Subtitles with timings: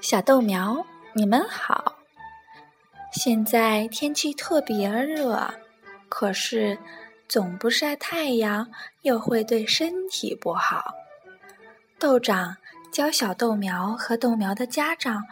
[0.00, 1.96] 小豆苗，你们好。
[3.12, 5.52] 现在天气特别热，
[6.08, 6.78] 可是
[7.28, 8.70] 总不晒太阳
[9.02, 10.94] 又会对身体不好。
[11.98, 12.56] 豆长
[12.92, 15.24] 教小豆苗和豆苗的家长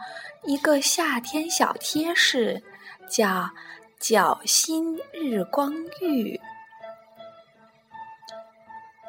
[0.43, 2.61] 一个夏天小贴士，
[3.09, 3.49] 叫
[3.97, 6.37] 脚心日光浴。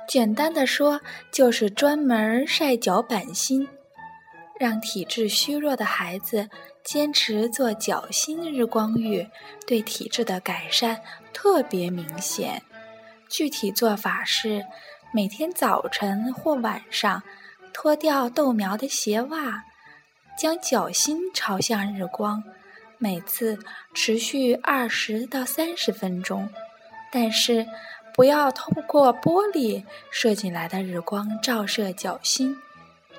[0.07, 1.01] 简单的说，
[1.33, 3.69] 就是专门晒脚板心。
[4.59, 6.51] 让体质虚弱的孩子
[6.83, 9.25] 坚持做脚心日光浴，
[9.67, 11.01] 对体质的改善
[11.33, 12.61] 特别明显。
[13.29, 14.67] 具体做法是：
[15.13, 17.23] 每天早晨或晚上
[17.73, 19.63] 脱掉豆苗的鞋袜，
[20.37, 22.43] 将脚心朝向日光，
[22.99, 23.59] 每次
[23.95, 26.49] 持续二十到三十分钟。
[27.13, 27.67] 但是
[28.13, 32.57] 不要通过玻璃射进来的日光照射脚心，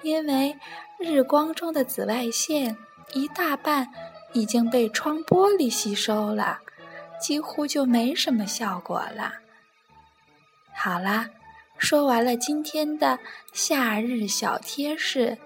[0.01, 0.55] 因为。
[0.99, 2.77] 日光中的紫外线
[3.13, 3.89] 一大半
[4.33, 6.59] 已经被窗玻璃吸收了，
[7.21, 9.31] 几乎就没什么效果了。
[10.75, 11.29] 好啦，
[11.77, 13.17] 说完了今天的
[13.53, 15.37] 夏日小贴士，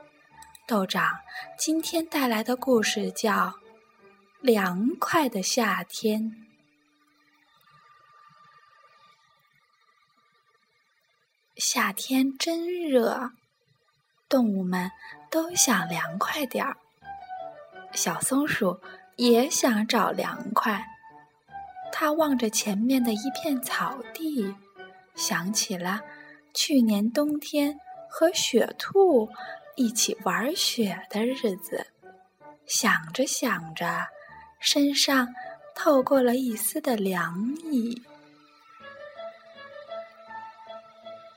[0.68, 1.08] 豆长
[1.56, 3.32] 今天带来的故事叫
[4.42, 6.24] 《凉快的夏天》。
[11.58, 13.34] 夏天真热。
[14.30, 14.90] 动物们
[15.34, 16.78] 都想凉快点儿，
[17.92, 18.80] 小松鼠
[19.16, 20.86] 也想找凉快。
[21.92, 24.54] 它望着前面的一片草地，
[25.16, 26.02] 想起了
[26.54, 27.76] 去年冬天
[28.08, 29.28] 和雪兔
[29.76, 31.88] 一起玩雪的日子。
[32.68, 34.06] 想着想着，
[34.60, 35.28] 身上
[35.74, 38.00] 透过了一丝的凉意。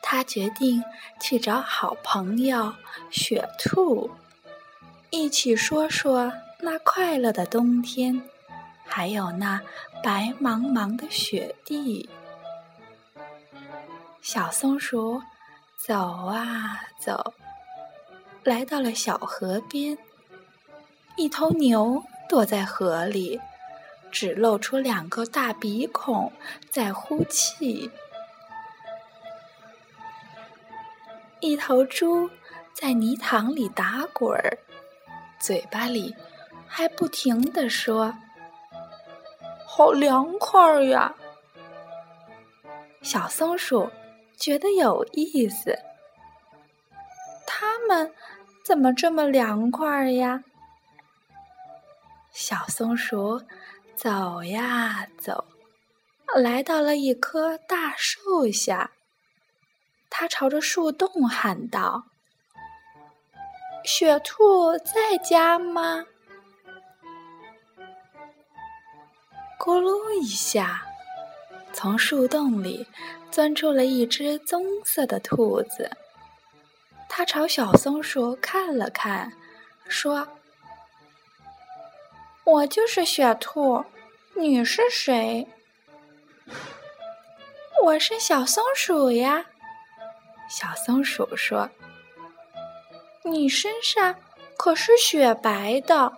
[0.08, 0.84] 他决定
[1.20, 2.72] 去找好朋友
[3.10, 4.08] 雪兔，
[5.10, 8.22] 一起说说那快乐的冬天，
[8.86, 9.60] 还有那
[10.04, 12.08] 白茫茫的雪地。
[14.22, 15.20] 小松鼠
[15.76, 17.34] 走啊走，
[18.44, 19.98] 来到了小河边，
[21.16, 23.40] 一头牛躲在河里，
[24.12, 26.32] 只露出两个大鼻孔
[26.70, 27.90] 在呼气。
[31.40, 32.28] 一头猪
[32.72, 34.58] 在泥塘里打滚儿，
[35.38, 36.14] 嘴巴里
[36.66, 38.12] 还不停地说
[39.66, 41.14] ：“好凉快呀！”
[43.02, 43.88] 小松鼠
[44.36, 45.78] 觉得有意思，
[47.46, 48.12] 它们
[48.64, 50.42] 怎么这么凉快呀？
[52.32, 53.40] 小松鼠
[53.94, 55.44] 走呀走，
[56.34, 58.90] 来到了一棵大树下。
[60.08, 62.04] 他朝着树洞喊道
[63.84, 66.06] ：“雪兔在家吗？”
[69.58, 70.86] 咕噜一下，
[71.72, 72.86] 从树洞里
[73.30, 75.90] 钻出了一只棕色的兔子。
[77.08, 79.32] 他朝小松鼠看了看，
[79.88, 80.28] 说
[82.44, 83.84] ：“我就是雪兔，
[84.34, 85.46] 你是谁
[87.84, 89.46] ？”“我是小松鼠呀。”
[90.48, 91.68] 小松鼠说
[93.24, 94.14] ：“你身上
[94.56, 96.12] 可是雪白的，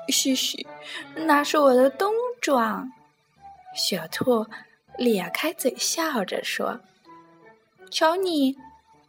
[0.10, 0.68] 嘘嘘，
[1.16, 2.92] 那是我的冬装。
[3.74, 4.46] 雪兔
[4.98, 6.80] 咧开嘴笑着说
[7.90, 8.56] ：“瞧你，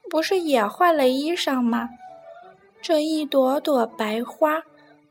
[0.08, 1.88] 不是也换了衣裳吗？
[2.80, 4.62] 这一朵朵白花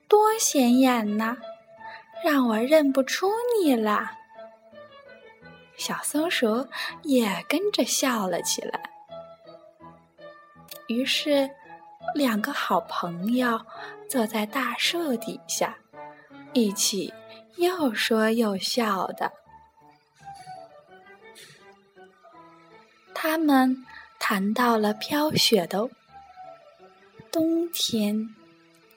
[0.07, 1.37] 多显眼呐，
[2.23, 3.29] 让我认不出
[3.61, 4.11] 你了。”
[5.77, 6.67] 小松鼠
[7.03, 8.79] 也跟着笑了起来。
[10.87, 11.49] 于是，
[12.13, 13.59] 两个好朋友
[14.09, 15.77] 坐在大树底下，
[16.53, 17.13] 一起
[17.57, 19.31] 又说又笑的。
[23.13, 23.85] 他们
[24.19, 25.89] 谈到了飘雪的
[27.31, 28.29] 冬天，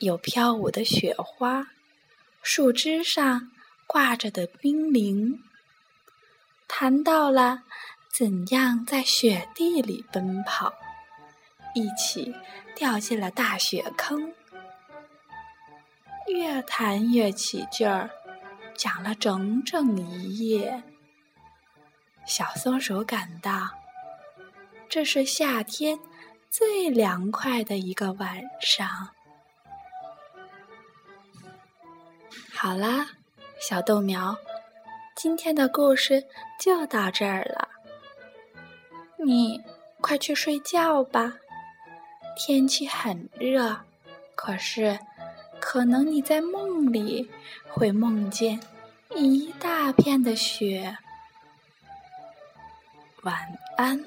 [0.00, 1.66] 有飘舞的雪花，
[2.42, 3.50] 树枝上
[3.86, 5.42] 挂着的冰凌。
[6.80, 7.64] 谈到了
[8.08, 10.72] 怎样在雪地里奔跑，
[11.74, 12.32] 一起
[12.76, 14.32] 掉进了大雪坑。
[16.28, 18.08] 越谈越起劲儿，
[18.76, 20.84] 讲了整整一夜。
[22.24, 23.70] 小松鼠感到
[24.88, 25.98] 这是夏天
[26.48, 29.08] 最凉快的一个晚上。
[32.54, 33.08] 好啦，
[33.60, 34.38] 小豆苗。
[35.20, 36.24] 今天的故事
[36.60, 37.68] 就到这儿了。
[39.16, 39.60] 你
[40.00, 41.34] 快去睡觉吧。
[42.36, 43.80] 天气很热，
[44.36, 44.96] 可是
[45.58, 47.28] 可能你在梦里
[47.66, 48.60] 会梦见
[49.16, 50.96] 一大片的雪。
[53.22, 54.04] 晚安。